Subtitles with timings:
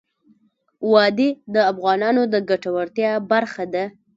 [0.91, 3.83] وادي د افغانانو د ګټورتیا برخه ده.